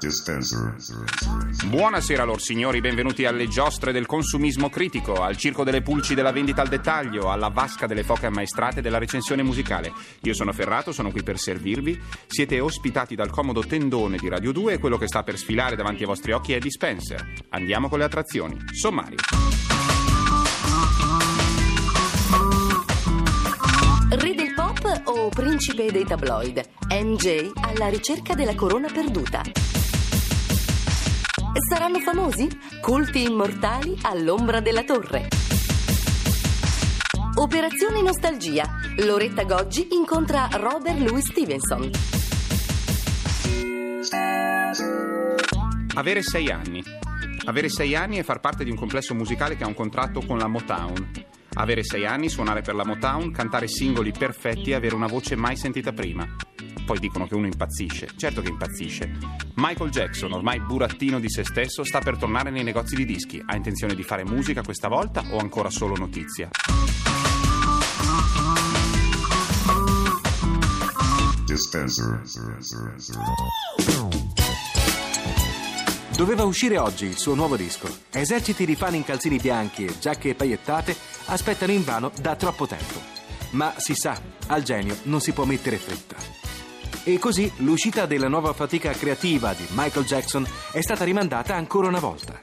Dispenser. 0.00 0.76
Buonasera 1.66 2.24
lor 2.24 2.40
signori, 2.40 2.80
benvenuti 2.80 3.26
alle 3.26 3.48
giostre 3.48 3.92
del 3.92 4.06
consumismo 4.06 4.70
critico, 4.70 5.22
al 5.22 5.36
circo 5.36 5.62
delle 5.62 5.82
pulci 5.82 6.14
della 6.14 6.32
vendita 6.32 6.62
al 6.62 6.68
dettaglio, 6.68 7.30
alla 7.30 7.48
vasca 7.48 7.86
delle 7.86 8.02
foche 8.02 8.24
ammaestrate 8.24 8.80
della 8.80 8.96
recensione 8.96 9.42
musicale. 9.42 9.92
Io 10.22 10.32
sono 10.32 10.54
Ferrato, 10.54 10.92
sono 10.92 11.10
qui 11.10 11.22
per 11.22 11.38
servirvi. 11.38 12.00
Siete 12.26 12.60
ospitati 12.60 13.14
dal 13.14 13.28
comodo 13.28 13.60
tendone 13.60 14.16
di 14.16 14.30
Radio 14.30 14.52
2 14.52 14.72
e 14.72 14.78
quello 14.78 14.96
che 14.96 15.06
sta 15.06 15.22
per 15.22 15.36
sfilare 15.36 15.76
davanti 15.76 16.00
ai 16.00 16.08
vostri 16.08 16.32
occhi 16.32 16.54
è 16.54 16.58
Dispenser. 16.58 17.34
Andiamo 17.50 17.90
con 17.90 17.98
le 17.98 18.04
attrazioni. 18.04 18.56
Sommario. 18.72 19.18
Re 24.08 24.34
del 24.34 24.54
pop 24.54 25.02
o 25.04 25.28
principe 25.28 25.92
dei 25.92 26.06
tabloid? 26.06 26.66
MJ 26.88 27.50
alla 27.60 27.88
ricerca 27.88 28.34
della 28.34 28.54
corona 28.54 28.88
perduta. 28.90 29.42
Saranno 31.52 31.98
famosi? 31.98 32.48
Culti 32.80 33.22
immortali 33.22 33.98
all'ombra 34.02 34.60
della 34.60 34.84
torre. 34.84 35.28
Operazione 37.34 38.02
Nostalgia. 38.02 38.78
Loretta 38.98 39.42
Goggi 39.44 39.88
incontra 39.90 40.48
Robert 40.52 40.98
Louis 41.00 41.24
Stevenson. 41.28 41.90
Avere 45.94 46.22
sei 46.22 46.50
anni. 46.50 46.82
Avere 47.46 47.68
sei 47.68 47.96
anni 47.96 48.18
e 48.18 48.22
far 48.22 48.38
parte 48.38 48.62
di 48.62 48.70
un 48.70 48.76
complesso 48.76 49.14
musicale 49.14 49.56
che 49.56 49.64
ha 49.64 49.68
un 49.68 49.74
contratto 49.74 50.20
con 50.24 50.38
la 50.38 50.46
Motown. 50.46 51.10
Avere 51.54 51.82
sei 51.82 52.06
anni, 52.06 52.28
suonare 52.28 52.62
per 52.62 52.76
la 52.76 52.84
Motown, 52.84 53.32
cantare 53.32 53.66
singoli 53.66 54.12
perfetti 54.12 54.70
e 54.70 54.74
avere 54.74 54.94
una 54.94 55.08
voce 55.08 55.34
mai 55.34 55.56
sentita 55.56 55.92
prima. 55.92 56.24
Poi 56.90 56.98
dicono 56.98 57.28
che 57.28 57.36
uno 57.36 57.46
impazzisce. 57.46 58.08
Certo 58.16 58.42
che 58.42 58.48
impazzisce. 58.48 59.12
Michael 59.54 59.90
Jackson, 59.90 60.32
ormai 60.32 60.58
burattino 60.58 61.20
di 61.20 61.30
se 61.30 61.44
stesso, 61.44 61.84
sta 61.84 62.00
per 62.00 62.16
tornare 62.16 62.50
nei 62.50 62.64
negozi 62.64 62.96
di 62.96 63.04
dischi. 63.04 63.40
Ha 63.46 63.54
intenzione 63.54 63.94
di 63.94 64.02
fare 64.02 64.24
musica 64.24 64.60
questa 64.60 64.88
volta 64.88 65.22
o 65.30 65.38
ancora 65.38 65.70
solo 65.70 65.94
notizia? 65.94 66.48
Dispenser. 71.44 72.22
Doveva 76.16 76.42
uscire 76.42 76.76
oggi 76.76 77.06
il 77.06 77.18
suo 77.18 77.36
nuovo 77.36 77.54
disco. 77.54 77.88
Eserciti 78.10 78.66
di 78.66 78.74
fan 78.74 78.96
in 78.96 79.04
calzini 79.04 79.38
bianchi 79.38 79.84
e 79.84 79.96
giacche 80.00 80.34
pagliettate 80.34 80.96
aspettano 81.26 81.70
invano 81.70 82.10
da 82.20 82.34
troppo 82.34 82.66
tempo. 82.66 83.00
Ma 83.50 83.74
si 83.76 83.94
sa, 83.94 84.20
al 84.48 84.64
genio 84.64 84.96
non 85.04 85.20
si 85.20 85.30
può 85.30 85.44
mettere 85.44 85.76
fretta. 85.76 86.39
E 87.04 87.18
così 87.18 87.50
l'uscita 87.56 88.06
della 88.06 88.28
nuova 88.28 88.52
fatica 88.52 88.92
creativa 88.92 89.54
di 89.54 89.66
Michael 89.70 90.04
Jackson 90.04 90.46
è 90.72 90.80
stata 90.82 91.04
rimandata 91.04 91.54
ancora 91.54 91.88
una 91.88 91.98
volta. 91.98 92.40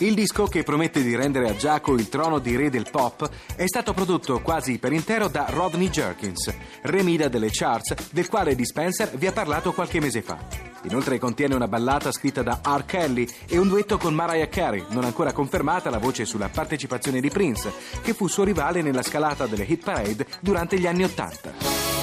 Il 0.00 0.14
disco, 0.14 0.46
che 0.46 0.62
promette 0.62 1.02
di 1.02 1.16
rendere 1.16 1.48
a 1.48 1.56
Giacomo 1.56 1.98
il 1.98 2.08
trono 2.08 2.38
di 2.38 2.54
re 2.54 2.70
del 2.70 2.86
pop, 2.88 3.28
è 3.56 3.66
stato 3.66 3.92
prodotto 3.92 4.40
quasi 4.40 4.78
per 4.78 4.92
intero 4.92 5.26
da 5.26 5.46
Rodney 5.48 5.90
Jerkins, 5.90 6.54
remida 6.82 7.26
delle 7.26 7.48
charts, 7.50 8.10
del 8.12 8.28
quale 8.28 8.54
Dispenser 8.54 9.16
vi 9.16 9.26
ha 9.26 9.32
parlato 9.32 9.72
qualche 9.72 9.98
mese 9.98 10.22
fa. 10.22 10.38
Inoltre 10.84 11.18
contiene 11.18 11.56
una 11.56 11.66
ballata 11.66 12.12
scritta 12.12 12.44
da 12.44 12.60
R. 12.64 12.84
Kelly 12.84 13.28
e 13.48 13.58
un 13.58 13.66
duetto 13.66 13.98
con 13.98 14.14
Mariah 14.14 14.48
Carey, 14.48 14.84
non 14.90 15.02
ancora 15.02 15.32
confermata 15.32 15.90
la 15.90 15.98
voce 15.98 16.24
sulla 16.24 16.48
partecipazione 16.48 17.20
di 17.20 17.30
Prince, 17.30 17.72
che 18.00 18.14
fu 18.14 18.28
suo 18.28 18.44
rivale 18.44 18.82
nella 18.82 19.02
scalata 19.02 19.46
delle 19.46 19.64
hit 19.64 19.82
parade 19.82 20.26
durante 20.40 20.78
gli 20.78 20.86
anni 20.86 21.02
Ottanta. 21.02 21.97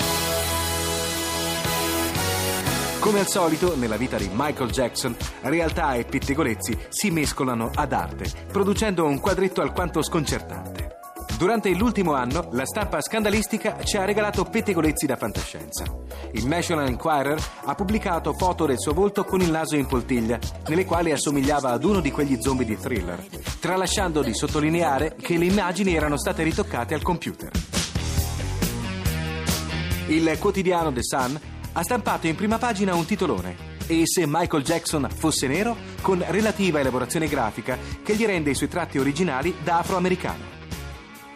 Come 3.06 3.20
al 3.20 3.28
solito, 3.28 3.76
nella 3.76 3.98
vita 3.98 4.18
di 4.18 4.28
Michael 4.34 4.72
Jackson, 4.72 5.16
realtà 5.42 5.94
e 5.94 6.06
pettegolezzi 6.06 6.76
si 6.90 7.12
mescolano 7.12 7.70
ad 7.72 7.94
arte, 7.94 8.26
producendo 8.52 9.06
un 9.06 9.20
quadretto 9.20 9.62
alquanto 9.62 10.02
sconcertante. 10.02 10.98
Durante 11.38 11.70
l'ultimo 11.76 12.14
anno, 12.14 12.50
la 12.54 12.66
stampa 12.66 13.02
scandalistica 13.02 13.84
ci 13.84 13.98
ha 13.98 14.06
regalato 14.06 14.46
pettegolezzi 14.46 15.06
da 15.06 15.18
fantascienza. 15.18 15.84
Il 16.32 16.48
National 16.48 16.88
Enquirer 16.88 17.40
ha 17.66 17.76
pubblicato 17.76 18.34
foto 18.34 18.66
del 18.66 18.80
suo 18.80 18.94
volto 18.94 19.24
con 19.24 19.40
il 19.40 19.52
naso 19.52 19.76
in 19.76 19.86
poltiglia, 19.86 20.40
nelle 20.66 20.86
quali 20.86 21.12
assomigliava 21.12 21.70
ad 21.70 21.84
uno 21.84 22.00
di 22.00 22.10
quegli 22.10 22.42
zombie 22.42 22.66
di 22.66 22.76
thriller, 22.76 23.24
tralasciando 23.60 24.24
di 24.24 24.34
sottolineare 24.34 25.16
che 25.16 25.38
le 25.38 25.46
immagini 25.46 25.94
erano 25.94 26.18
state 26.18 26.42
ritoccate 26.42 26.96
al 26.96 27.04
computer. 27.04 27.52
Il 30.08 30.38
quotidiano 30.40 30.92
The 30.92 31.04
Sun 31.04 31.40
ha 31.78 31.84
stampato 31.84 32.28
in 32.28 32.36
prima 32.36 32.58
pagina 32.58 32.96
un 32.96 33.06
titolone. 33.06 33.74
E 33.88 34.04
se 34.06 34.26
Michael 34.26 34.64
Jackson 34.64 35.08
fosse 35.14 35.48
nero, 35.48 35.76
con 36.02 36.24
relativa 36.28 36.80
elaborazione 36.80 37.28
grafica 37.28 37.78
che 38.02 38.16
gli 38.16 38.26
rende 38.26 38.52
i 38.52 38.56
suoi 38.56 38.70
tratti 38.70 38.98
originali 38.98 39.54
da 39.64 39.80
afroamericano. 39.80 40.54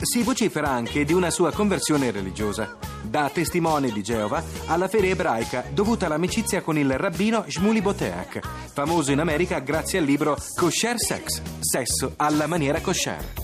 Si 0.02 0.24
vocifera 0.24 0.70
anche 0.70 1.04
di 1.04 1.12
una 1.12 1.30
sua 1.30 1.52
conversione 1.52 2.10
religiosa, 2.12 2.78
da 3.02 3.30
testimone 3.30 3.92
di 3.92 4.02
Geova 4.02 4.42
alla 4.68 4.88
fede 4.88 5.10
ebraica 5.10 5.66
dovuta 5.74 6.06
all'amicizia 6.06 6.62
con 6.62 6.78
il 6.78 6.98
rabbino 6.98 7.44
Shmuli 7.46 7.82
Boteach, 7.82 8.40
famoso 8.72 9.12
in 9.12 9.20
America 9.20 9.60
grazie 9.60 10.00
al 10.00 10.06
libro 10.06 10.38
Kosher 10.56 10.98
Sex, 10.98 11.42
sesso 11.60 12.14
alla 12.16 12.48
maniera 12.48 12.80
kosher. 12.80 13.39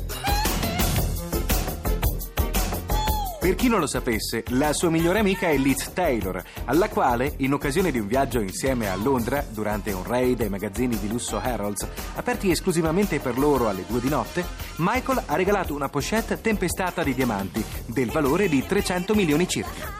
Per 3.46 3.54
chi 3.54 3.68
non 3.68 3.80
lo 3.80 3.86
sapesse, 3.86 4.44
la 4.48 4.74
sua 4.74 4.90
migliore 4.90 5.20
amica 5.20 5.48
è 5.48 5.56
Liz 5.56 5.92
Taylor, 5.94 6.44
alla 6.66 6.90
quale, 6.90 7.36
in 7.38 7.54
occasione 7.54 7.92
di 7.92 8.00
un 8.00 8.08
viaggio 8.08 8.40
insieme 8.40 8.90
a 8.90 8.96
Londra, 8.96 9.46
durante 9.48 9.92
un 9.92 10.04
raid 10.04 10.42
ai 10.42 10.50
magazzini 10.50 10.98
di 10.98 11.08
lusso 11.08 11.38
Harrods, 11.38 11.88
aperti 12.16 12.50
esclusivamente 12.50 13.20
per 13.20 13.38
loro 13.38 13.70
alle 13.70 13.86
due 13.88 14.00
di 14.00 14.10
notte, 14.10 14.44
Michael 14.78 15.22
ha 15.28 15.36
regalato 15.36 15.76
una 15.76 15.90
pochette 15.90 16.42
tempestata 16.42 17.04
di 17.04 17.14
diamanti, 17.14 17.64
del 17.86 18.10
valore 18.10 18.50
di 18.50 18.66
300 18.66 19.14
milioni 19.14 19.48
circa. 19.48 19.94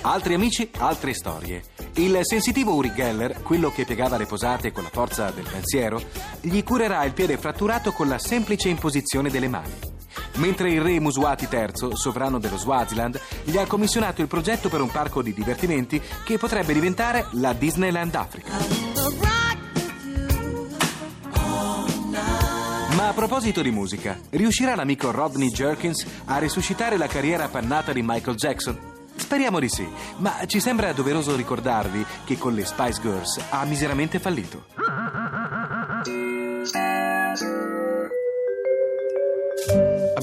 Altri 0.00 0.32
amici, 0.32 0.70
altre 0.78 1.12
storie. 1.12 1.64
Il 1.96 2.18
sensitivo 2.22 2.72
Uri 2.76 2.94
Geller, 2.94 3.42
quello 3.42 3.70
che 3.70 3.84
piegava 3.84 4.16
le 4.16 4.24
posate 4.24 4.72
con 4.72 4.84
la 4.84 4.90
forza 4.90 5.30
del 5.32 5.46
pensiero, 5.46 6.00
gli 6.40 6.62
curerà 6.62 7.04
il 7.04 7.12
piede 7.12 7.36
fratturato 7.36 7.92
con 7.92 8.08
la 8.08 8.18
semplice 8.18 8.70
imposizione 8.70 9.28
delle 9.28 9.48
mani 9.48 9.95
mentre 10.36 10.70
il 10.70 10.80
re 10.80 11.00
Musuati 11.00 11.48
III, 11.50 11.94
sovrano 11.94 12.38
dello 12.38 12.56
Swaziland, 12.56 13.20
gli 13.44 13.56
ha 13.56 13.66
commissionato 13.66 14.22
il 14.22 14.28
progetto 14.28 14.68
per 14.68 14.80
un 14.80 14.90
parco 14.90 15.22
di 15.22 15.32
divertimenti 15.32 16.00
che 16.24 16.38
potrebbe 16.38 16.72
diventare 16.72 17.26
la 17.32 17.52
Disneyland 17.52 18.14
Africa. 18.14 18.52
Ma 22.96 23.08
a 23.08 23.12
proposito 23.12 23.60
di 23.60 23.70
musica, 23.70 24.18
riuscirà 24.30 24.74
l'amico 24.74 25.10
Rodney 25.10 25.50
Jerkins 25.50 26.06
a 26.24 26.38
risuscitare 26.38 26.96
la 26.96 27.06
carriera 27.06 27.44
appannata 27.44 27.92
di 27.92 28.02
Michael 28.02 28.36
Jackson? 28.36 28.94
Speriamo 29.16 29.58
di 29.58 29.68
sì, 29.68 29.86
ma 30.18 30.44
ci 30.46 30.60
sembra 30.60 30.92
doveroso 30.92 31.36
ricordarvi 31.36 32.04
che 32.24 32.38
con 32.38 32.54
le 32.54 32.64
Spice 32.64 33.00
Girls 33.00 33.40
ha 33.50 33.64
miseramente 33.64 34.18
fallito. 34.18 34.64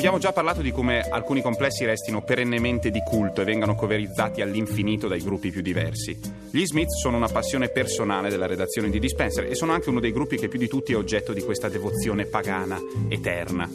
Abbiamo 0.03 0.19
già 0.19 0.33
parlato 0.33 0.61
di 0.61 0.73
come 0.73 0.99
alcuni 0.99 1.41
complessi 1.41 1.85
restino 1.85 2.23
perennemente 2.23 2.91
di 2.91 2.99
culto 2.99 3.39
e 3.39 3.45
vengano 3.45 3.73
coverizzati 3.73 4.41
all'infinito 4.41 5.07
dai 5.07 5.21
gruppi 5.21 5.49
più 5.49 5.61
diversi. 5.61 6.19
Gli 6.51 6.65
Smith 6.65 6.89
sono 6.89 7.15
una 7.15 7.29
passione 7.29 7.69
personale 7.69 8.29
della 8.29 8.45
redazione 8.45 8.89
di 8.89 8.99
Dispenser 8.99 9.45
e 9.45 9.55
sono 9.55 9.71
anche 9.71 9.87
uno 9.87 10.01
dei 10.01 10.11
gruppi 10.11 10.35
che 10.35 10.49
più 10.49 10.59
di 10.59 10.67
tutti 10.67 10.91
è 10.91 10.97
oggetto 10.97 11.31
di 11.31 11.39
questa 11.39 11.69
devozione 11.69 12.25
pagana, 12.25 12.77
eterna. 13.07 13.65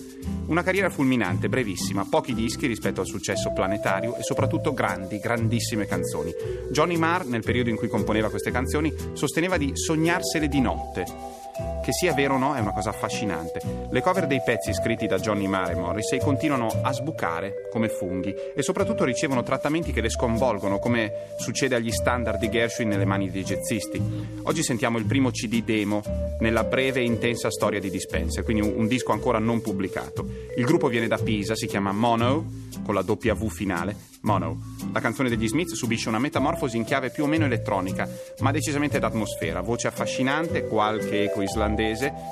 Una 0.48 0.62
carriera 0.62 0.90
fulminante, 0.90 1.48
brevissima, 1.48 2.06
pochi 2.10 2.34
dischi 2.34 2.66
rispetto 2.66 3.00
al 3.00 3.06
successo 3.06 3.50
planetario 3.54 4.14
e 4.14 4.22
soprattutto 4.22 4.74
grandi, 4.74 5.20
grandissime 5.20 5.86
canzoni. 5.86 6.34
Johnny 6.70 6.98
Marr, 6.98 7.24
nel 7.24 7.42
periodo 7.42 7.70
in 7.70 7.76
cui 7.76 7.88
componeva 7.88 8.28
queste 8.28 8.50
canzoni, 8.50 8.94
sosteneva 9.14 9.56
di 9.56 9.70
sognarsele 9.72 10.46
di 10.46 10.60
notte 10.60 11.77
Che 11.88 11.94
sia 11.94 12.12
vero 12.12 12.34
o 12.34 12.36
no 12.36 12.54
è 12.54 12.60
una 12.60 12.74
cosa 12.74 12.90
affascinante. 12.90 13.62
Le 13.88 14.02
cover 14.02 14.26
dei 14.26 14.42
pezzi 14.44 14.74
scritti 14.74 15.06
da 15.06 15.18
Johnny 15.18 15.46
Marr 15.46 15.70
e 15.70 15.74
Morrissey 15.74 16.20
continuano 16.20 16.66
a 16.82 16.92
sbucare 16.92 17.66
come 17.72 17.88
funghi 17.88 18.34
e 18.54 18.60
soprattutto 18.60 19.04
ricevono 19.04 19.42
trattamenti 19.42 19.90
che 19.90 20.02
le 20.02 20.10
sconvolgono, 20.10 20.80
come 20.80 21.28
succede 21.38 21.76
agli 21.76 21.90
standard 21.90 22.38
di 22.38 22.50
Gershwin 22.50 22.88
nelle 22.88 23.06
mani 23.06 23.30
dei 23.30 23.42
jazzisti. 23.42 24.02
Oggi 24.42 24.62
sentiamo 24.62 24.98
il 24.98 25.06
primo 25.06 25.30
CD 25.30 25.64
demo 25.64 26.02
nella 26.40 26.64
breve 26.64 27.00
e 27.00 27.04
intensa 27.04 27.50
storia 27.50 27.80
di 27.80 27.88
Dispenser, 27.88 28.44
quindi 28.44 28.68
un, 28.68 28.74
un 28.76 28.86
disco 28.86 29.12
ancora 29.12 29.38
non 29.38 29.62
pubblicato. 29.62 30.28
Il 30.58 30.66
gruppo 30.66 30.88
viene 30.88 31.06
da 31.06 31.16
Pisa, 31.16 31.54
si 31.54 31.66
chiama 31.66 31.92
Mono, 31.92 32.66
con 32.84 32.92
la 32.92 33.02
W 33.06 33.48
finale, 33.48 33.96
Mono. 34.22 34.76
La 34.92 35.00
canzone 35.00 35.30
degli 35.30 35.48
Smith 35.48 35.72
subisce 35.72 36.08
una 36.08 36.18
metamorfosi 36.18 36.76
in 36.76 36.84
chiave 36.84 37.10
più 37.10 37.24
o 37.24 37.26
meno 37.26 37.46
elettronica, 37.46 38.08
ma 38.40 38.50
decisamente 38.50 38.98
d'atmosfera, 38.98 39.60
voce 39.60 39.88
affascinante, 39.88 40.66
qualche 40.66 41.24
eco 41.24 41.42
islandese 41.42 41.76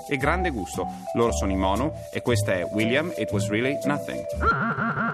e 0.08 0.16
grande 0.16 0.50
gusto. 0.50 0.86
Loro 1.14 1.32
sono 1.32 1.52
i 1.52 1.56
Mono 1.56 1.92
e 2.10 2.20
questa 2.22 2.54
è 2.54 2.66
William, 2.70 3.12
It 3.16 3.30
Was 3.30 3.48
Really 3.48 3.78
Nothing. 3.84 5.05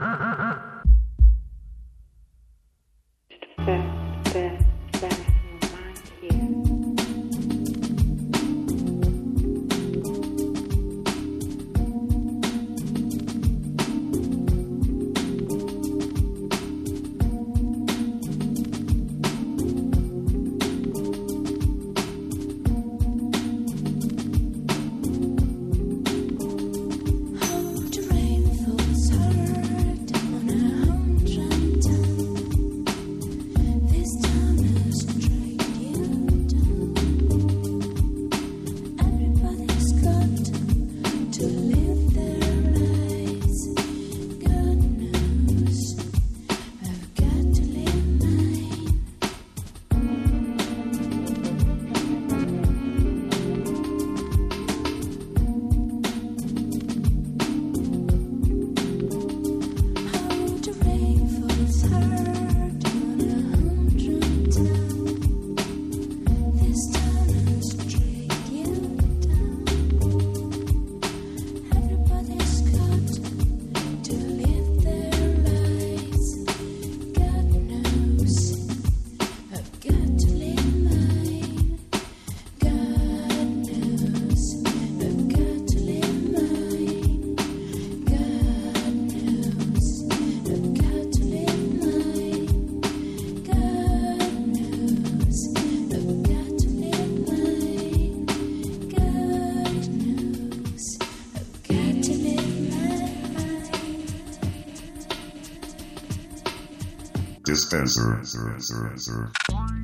Dispenser. 107.81 109.31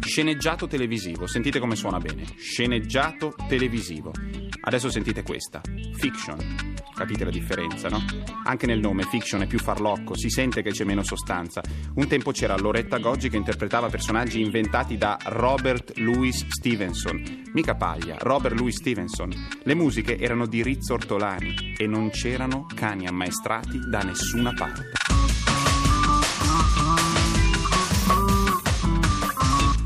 Sceneggiato 0.00 0.66
televisivo, 0.66 1.26
sentite 1.26 1.58
come 1.58 1.74
suona 1.74 1.98
bene. 1.98 2.24
Sceneggiato 2.36 3.34
televisivo. 3.48 4.12
Adesso 4.60 4.90
sentite 4.90 5.22
questa. 5.22 5.62
Fiction. 5.94 6.74
Capite 6.94 7.24
la 7.24 7.30
differenza, 7.30 7.88
no? 7.88 8.04
Anche 8.44 8.66
nel 8.66 8.80
nome 8.80 9.04
fiction 9.04 9.40
è 9.42 9.46
più 9.46 9.58
farlocco, 9.58 10.16
si 10.16 10.28
sente 10.28 10.62
che 10.62 10.70
c'è 10.70 10.84
meno 10.84 11.02
sostanza. 11.02 11.62
Un 11.94 12.06
tempo 12.08 12.32
c'era 12.32 12.56
Loretta 12.56 12.98
Goggi 12.98 13.30
che 13.30 13.36
interpretava 13.36 13.88
personaggi 13.88 14.40
inventati 14.40 14.98
da 14.98 15.16
Robert 15.24 15.96
Louis 15.96 16.44
Stevenson. 16.48 17.44
Mica 17.54 17.74
paglia, 17.74 18.16
Robert 18.18 18.58
Louis 18.58 18.76
Stevenson. 18.76 19.32
Le 19.62 19.74
musiche 19.74 20.18
erano 20.18 20.46
di 20.46 20.62
Rizzo 20.62 20.94
Ortolani 20.94 21.74
e 21.76 21.86
non 21.86 22.10
c'erano 22.10 22.66
cani 22.74 23.06
ammaestrati 23.06 23.78
da 23.88 24.00
nessuna 24.00 24.52
parte. 24.52 24.97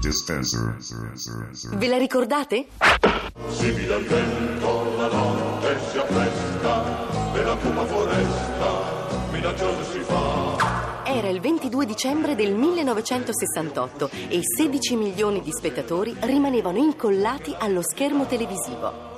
Dispenser. 0.02 0.75
Ve 1.76 1.87
la 1.87 1.96
ricordate? 1.96 2.66
Simile 3.50 3.94
al 3.94 4.02
vento 4.02 4.96
la 4.96 5.06
notte 5.06 5.78
si 5.93 5.96
appresta 5.96 7.32
e 7.32 7.44
la 7.44 7.54
cupa 7.54 7.84
foresta 7.87 9.28
minacciosa 9.31 9.84
si 9.84 10.00
fa. 10.00 11.04
Era 11.04 11.28
il 11.28 11.38
22 11.38 11.87
dicembre 11.87 12.34
del 12.34 12.52
1968 12.52 14.10
e 14.28 14.40
16 14.43 14.96
milioni 14.96 15.40
di 15.40 15.52
spettatori 15.52 16.16
rimanevano 16.19 16.78
incollati 16.78 17.54
allo 17.56 17.82
schermo 17.82 18.26
televisivo. 18.26 19.12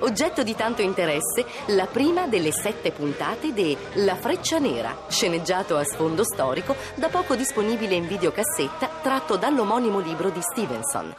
Oggetto 0.00 0.42
di 0.42 0.54
tanto 0.54 0.80
interesse, 0.80 1.44
la 1.68 1.84
prima 1.86 2.26
delle 2.26 2.52
sette 2.52 2.90
puntate 2.90 3.52
de 3.52 3.76
La 3.94 4.16
Freccia 4.16 4.58
Nera, 4.58 4.96
sceneggiato 5.08 5.76
a 5.76 5.84
sfondo 5.84 6.24
storico, 6.24 6.74
da 6.94 7.08
poco 7.08 7.36
disponibile 7.36 7.96
in 7.96 8.06
videocassetta, 8.06 8.88
tratto 9.02 9.36
dall'omonimo 9.36 9.98
libro 9.98 10.30
di 10.30 10.40
Stevenson. 10.40 11.14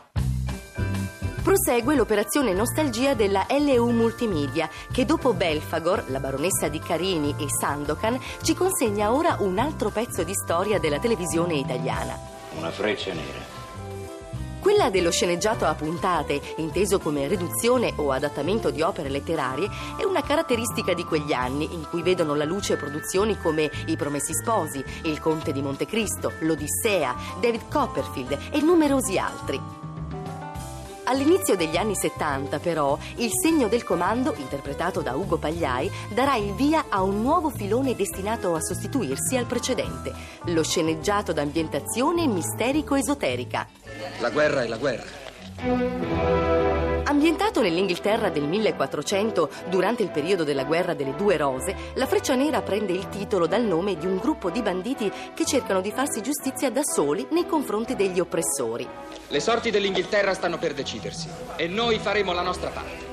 Prosegue 1.44 1.95
l'operazione 1.95 2.54
nostalgia 2.54 3.13
della 3.13 3.45
LU 3.50 3.92
Multimedia, 3.92 4.68
che 4.92 5.06
dopo 5.06 5.33
Belfagor, 5.33 6.06
la 6.07 6.19
baronessa 6.19 6.68
di 6.68 6.80
Carini 6.80 7.36
e 7.38 7.45
Sandokan, 7.50 8.19
ci 8.42 8.56
consegna 8.56 9.13
ora 9.13 9.38
un 9.39 9.60
altro 9.60 9.89
pezzo 9.89 10.24
di 10.24 10.33
storia 10.33 10.80
della 10.80 11.00
televisione 11.00 11.54
italiana. 11.54 12.18
Una 12.57 12.72
freccia 12.72 13.13
nera. 13.13 13.60
Quella 14.61 14.91
dello 14.91 15.09
sceneggiato 15.09 15.65
a 15.65 15.73
puntate, 15.73 16.39
inteso 16.57 16.99
come 16.99 17.27
riduzione 17.27 17.93
o 17.95 18.11
adattamento 18.11 18.69
di 18.69 18.83
opere 18.83 19.09
letterarie, 19.09 19.67
è 19.97 20.03
una 20.03 20.21
caratteristica 20.21 20.93
di 20.93 21.03
quegli 21.03 21.33
anni 21.33 21.73
in 21.73 21.87
cui 21.89 22.03
vedono 22.03 22.35
la 22.35 22.45
luce 22.45 22.75
produzioni 22.75 23.39
come 23.39 23.71
I 23.87 23.95
Promessi 23.95 24.35
Sposi, 24.35 24.83
Il 25.06 25.19
Conte 25.19 25.51
di 25.51 25.63
Montecristo, 25.63 26.33
L'Odissea, 26.41 27.15
David 27.39 27.69
Copperfield 27.71 28.37
e 28.51 28.61
numerosi 28.61 29.18
altri. 29.18 29.59
All'inizio 31.06 31.56
degli 31.56 31.75
anni 31.75 31.95
70, 31.95 32.59
però, 32.59 32.95
il 33.15 33.31
segno 33.33 33.68
del 33.68 33.83
comando, 33.83 34.35
interpretato 34.37 35.01
da 35.01 35.15
Ugo 35.15 35.37
Pagliai, 35.37 35.91
darà 36.13 36.35
il 36.35 36.53
via 36.53 36.85
a 36.87 37.01
un 37.01 37.21
nuovo 37.21 37.49
filone 37.49 37.95
destinato 37.95 38.53
a 38.53 38.61
sostituirsi 38.61 39.35
al 39.35 39.45
precedente, 39.45 40.13
lo 40.45 40.63
sceneggiato 40.63 41.33
d'ambientazione 41.33 42.27
misterico-esoterica. 42.27 43.68
La 44.19 44.29
guerra 44.29 44.63
è 44.63 44.67
la 44.67 44.77
guerra. 44.77 45.03
Ambientato 47.03 47.61
nell'Inghilterra 47.61 48.29
del 48.29 48.43
1400, 48.43 49.49
durante 49.69 50.01
il 50.01 50.11
periodo 50.11 50.43
della 50.43 50.63
guerra 50.63 50.93
delle 50.93 51.15
due 51.15 51.35
rose, 51.37 51.75
la 51.95 52.07
Freccia 52.07 52.35
Nera 52.35 52.61
prende 52.61 52.93
il 52.93 53.09
titolo 53.09 53.47
dal 53.47 53.63
nome 53.63 53.97
di 53.97 54.05
un 54.05 54.17
gruppo 54.17 54.49
di 54.49 54.61
banditi 54.61 55.11
che 55.33 55.45
cercano 55.45 55.81
di 55.81 55.91
farsi 55.91 56.21
giustizia 56.21 56.71
da 56.71 56.81
soli 56.83 57.27
nei 57.31 57.45
confronti 57.45 57.95
degli 57.95 58.19
oppressori. 58.19 58.87
Le 59.27 59.39
sorti 59.39 59.71
dell'Inghilterra 59.71 60.33
stanno 60.33 60.57
per 60.57 60.73
decidersi 60.73 61.27
e 61.57 61.67
noi 61.67 61.99
faremo 61.99 62.31
la 62.31 62.43
nostra 62.43 62.69
parte. 62.69 63.10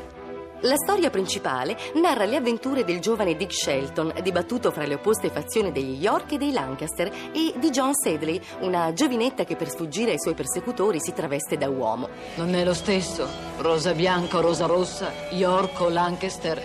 La 0.62 0.75
storia 0.75 1.09
principale 1.09 1.77
narra 1.95 2.25
le 2.25 2.35
avventure 2.35 2.83
del 2.83 2.99
giovane 2.99 3.37
Dick 3.37 3.55
Shelton, 3.55 4.12
dibattuto 4.23 4.73
fra 4.73 4.87
le 4.87 4.95
opposte 4.95 5.31
fazioni 5.31 5.71
degli 5.71 6.03
York 6.03 6.33
e 6.33 6.38
dei 6.38 6.50
Lancaster, 6.50 7.12
e 7.33 7.55
di 7.57 7.71
John 7.71 7.95
Sedley, 7.95 8.41
una 8.62 8.93
giovinetta 8.93 9.45
che 9.45 9.55
per 9.55 9.71
sfuggire 9.71 10.11
ai 10.11 10.19
suoi 10.19 10.35
persecutori 10.35 10.99
si 11.00 11.12
traveste 11.12 11.57
da 11.57 11.69
uomo. 11.69 12.09
Non 12.35 12.57
è 12.57 12.65
lo 12.65 12.75
stesso. 12.75 13.29
Rosa 13.59 13.93
bianca 13.93 14.38
o 14.38 14.41
rosa 14.41 14.67
rossa, 14.67 15.12
York 15.31 15.81
o 15.81 15.88
Lancaster. 15.91 16.61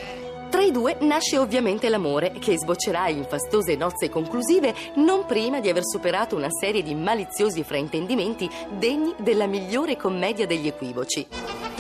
Tra 0.50 0.62
i 0.62 0.72
due 0.72 0.98
nasce 1.02 1.38
ovviamente 1.38 1.88
l'amore, 1.88 2.32
che 2.32 2.58
sboccerà 2.58 3.10
in 3.10 3.26
fastose 3.26 3.76
nozze 3.76 4.10
conclusive 4.10 4.74
non 4.96 5.26
prima 5.26 5.60
di 5.60 5.70
aver 5.70 5.86
superato 5.86 6.36
una 6.36 6.50
serie 6.50 6.82
di 6.82 6.96
maliziosi 6.96 7.64
fraintendimenti 7.64 8.50
degni 8.72 9.14
della 9.20 9.46
migliore 9.46 9.98
commedia 9.98 10.48
degli 10.48 10.68
equivoci. 10.68 11.73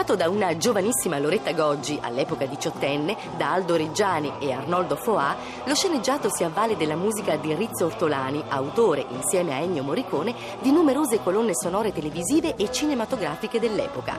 Ideato 0.00 0.16
da 0.16 0.30
una 0.30 0.56
giovanissima 0.56 1.18
Loretta 1.18 1.52
Goggi, 1.52 1.98
all'epoca 2.00 2.46
diciottenne, 2.46 3.14
da 3.36 3.52
Aldo 3.52 3.76
Reggiani 3.76 4.32
e 4.38 4.50
Arnoldo 4.50 4.96
Foà, 4.96 5.36
lo 5.64 5.74
sceneggiato 5.74 6.30
si 6.34 6.42
avvale 6.42 6.74
della 6.74 6.96
musica 6.96 7.36
di 7.36 7.54
Rizzo 7.54 7.84
Ortolani, 7.84 8.42
autore, 8.48 9.04
insieme 9.10 9.52
a 9.52 9.58
Ennio 9.58 9.82
Morricone, 9.82 10.34
di 10.62 10.72
numerose 10.72 11.20
colonne 11.22 11.54
sonore 11.54 11.92
televisive 11.92 12.56
e 12.56 12.72
cinematografiche 12.72 13.60
dell'epoca. 13.60 14.16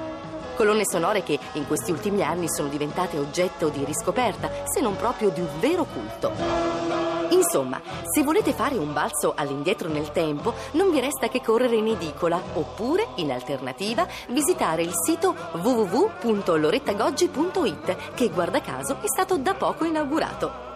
Colonne 0.56 0.84
sonore 0.86 1.24
che 1.24 1.40
in 1.54 1.66
questi 1.66 1.90
ultimi 1.90 2.22
anni 2.22 2.48
sono 2.48 2.68
diventate 2.68 3.18
oggetto 3.18 3.70
di 3.70 3.84
riscoperta, 3.84 4.52
se 4.66 4.82
non 4.82 4.96
proprio 4.96 5.30
di 5.30 5.40
un 5.40 5.50
vero 5.60 5.86
culto. 5.86 7.11
Insomma, 7.32 7.82
se 8.04 8.22
volete 8.24 8.54
fare 8.54 8.78
un 8.78 8.94
balzo 8.94 9.34
all'indietro 9.36 9.90
nel 9.90 10.12
tempo, 10.12 10.54
non 10.72 10.92
vi 10.92 11.00
resta 11.00 11.28
che 11.28 11.42
correre 11.42 11.76
in 11.76 11.88
edicola 11.88 12.42
oppure, 12.54 13.08
in 13.16 13.32
alternativa, 13.32 14.08
visitare 14.30 14.84
il 14.84 14.94
sito 14.94 15.36
www.lorettagoggi.it 15.54 18.14
che 18.14 18.30
guarda 18.30 18.62
caso 18.62 18.98
è 19.02 19.08
stato 19.08 19.38
da 19.38 19.54
poco 19.54 19.86
inaugurato. 19.86 20.71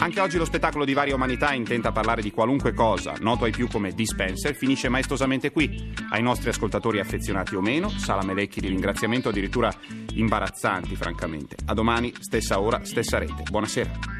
Anche 0.00 0.20
oggi 0.20 0.38
lo 0.38 0.46
spettacolo 0.46 0.86
di 0.86 0.94
varia 0.94 1.14
umanità 1.14 1.52
intenta 1.52 1.92
parlare 1.92 2.22
di 2.22 2.30
qualunque 2.30 2.72
cosa, 2.72 3.12
noto 3.20 3.44
ai 3.44 3.50
più 3.50 3.68
come 3.68 3.92
Dispenser, 3.92 4.54
finisce 4.54 4.88
maestosamente 4.88 5.50
qui. 5.50 5.92
Ai 6.08 6.22
nostri 6.22 6.48
ascoltatori 6.48 7.00
affezionati 7.00 7.54
o 7.54 7.60
meno, 7.60 7.90
salamelecchi 7.90 8.60
di 8.60 8.68
ringraziamento 8.68 9.28
addirittura 9.28 9.70
imbarazzanti, 10.14 10.96
francamente. 10.96 11.56
A 11.66 11.74
domani, 11.74 12.14
stessa 12.18 12.60
ora, 12.60 12.82
stessa 12.82 13.18
rete. 13.18 13.42
Buonasera. 13.50 14.19